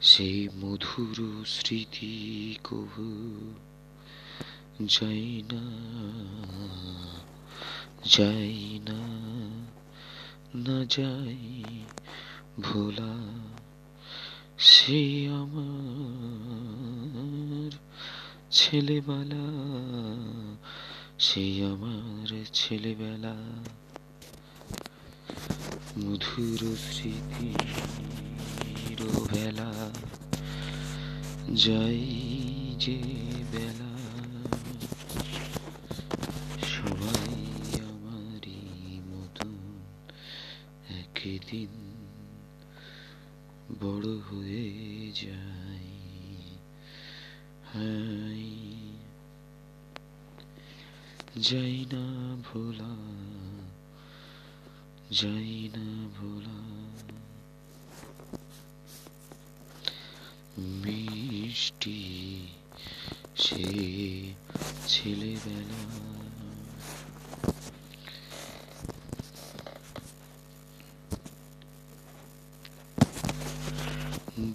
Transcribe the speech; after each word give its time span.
সেই 0.00 0.48
মধুর 0.60 1.44
স্মৃতি 1.46 2.56
কহু 2.64 3.08
যাই 4.86 5.44
না 5.52 5.62
যাই 8.04 8.80
না 8.88 9.00
না 10.54 10.84
যাই 10.84 11.64
ভোলা, 12.60 13.16
সে 14.58 15.28
আমার 15.28 17.70
ছেলেবেলা 18.50 19.46
সেই 21.18 21.64
আমার 21.64 22.44
ছেলেবেলা। 22.52 23.36
মধুর 25.98 26.76
স্মৃতির 26.76 28.31
বেলা, 29.34 29.72
যাই 31.54 32.02
যে 32.78 32.98
বেলা। 33.52 33.92
সবাই 36.66 37.34
আমারই 37.80 38.60
মতন 39.06 39.54
একদিন 40.98 41.72
বড় 43.80 44.08
হয়ে 44.18 44.66
যায়। 45.14 45.92
হাই, 47.74 48.44
যাই 51.40 51.86
না 51.92 52.04
ভোলা, 52.44 52.94
যাই 55.10 55.70
না 55.76 56.08
ভোলা। 56.18 56.58
মিষ্টি 60.58 62.00
সে 63.36 63.64
ছেলেবেলা। 64.86 65.82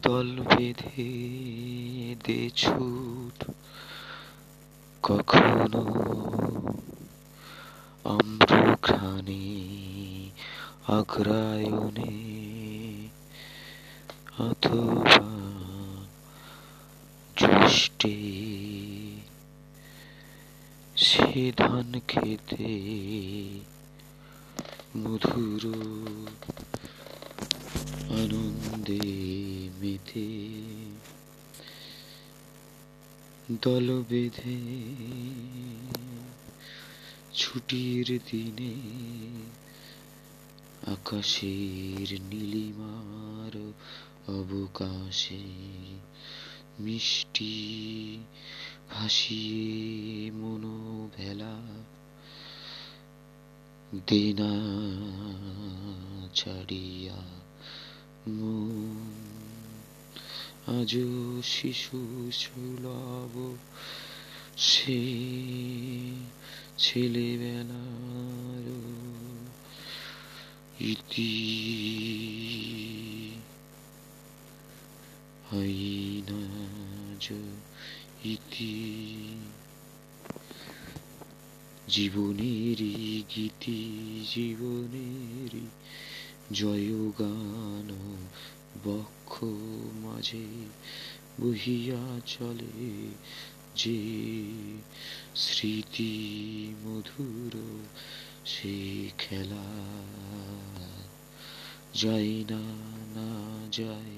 দল 0.03 0.43
বেঁধে 0.43 1.09
দে 2.23 2.49
ছুট 2.55 3.51
কখনো 5.03 5.83
আম্রঘ্রাণে 8.05 9.45
আগ্রায়ণে 10.87 12.13
অথবা 14.39 15.46
জ্যৈষ্ঠে 17.99 18.17
সে 20.95 21.51
ধান 21.57 21.89
খেতে 22.07 22.71
মধুর 24.97 25.63
আনন্দে 28.17 29.01
মেতে। 29.79 30.27
দল 33.61 33.87
বেঁধে 34.09 34.57
ছুটির 37.33 38.07
দিনে 38.31 38.75
আকাশের 40.91 42.07
নীলিমার 42.21 43.55
অবকাশে 44.31 45.45
মিষ্টি 46.79 47.55
ভাসিয়ে 48.89 50.31
মনোভেলা 50.31 51.55
দেনা 54.07 54.53
ছাড়িয়া 56.33 57.19
মন 58.27 59.13
আজও 60.67 61.41
শিশু 61.43 62.31
সুলভ 62.31 63.55
সে 64.57 65.01
ছেলেবেলার 66.77 68.65
ইতি। 70.81 71.33
না 75.51 75.96
ইতি 78.25 78.95
জীবনেরই 81.89 83.23
গীতি, 83.35 83.79
জীবনেরই 84.31 85.65
জয়গান 86.51 87.87
বক্ষ 88.85 89.43
মাঝে 89.93 90.45
বহিয়া 91.41 92.19
চলে 92.25 93.11
যে 93.75 93.99
স্মৃতি 95.35 96.13
মধুর 96.83 97.85
সে 98.45 99.09
খেলা। 99.17 99.65
যায় 101.93 102.45
না 102.49 102.61
না 103.15 103.57
যায় 103.71 104.17